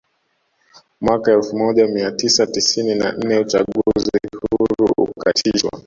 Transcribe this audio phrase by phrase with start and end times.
[1.01, 4.11] Mwaka elfu moja mia tisa tisini na nne uchaguzi
[4.49, 5.71] huru ukaitishwa